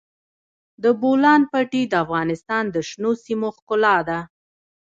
[0.83, 4.19] د بولان پټي د افغانستان د شنو سیمو ښکلا ده.